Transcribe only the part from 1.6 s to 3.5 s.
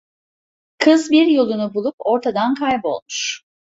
bulup ortadan kaybolmuş.